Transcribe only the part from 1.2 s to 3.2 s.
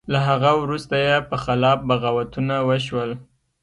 په خلاف بغاوتونه وشول.